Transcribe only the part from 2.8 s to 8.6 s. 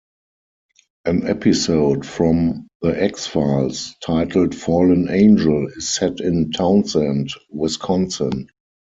"The X-Files" titled "Fallen Angel" is set in Townsend, Wisconsin.